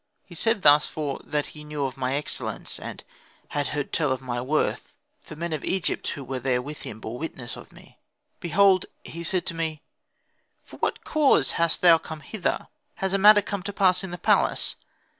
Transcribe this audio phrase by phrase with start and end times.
[0.25, 3.03] He said thus for that he knew of my excellence, and
[3.49, 6.99] had heard tell of my worth, for men of Egypt who were there with him
[6.99, 7.99] bore witness of me.
[8.39, 9.83] Behold he said to me,
[10.63, 12.67] "For what cause hast thou come hither?
[12.95, 14.75] Has a matter come to pass in the palace?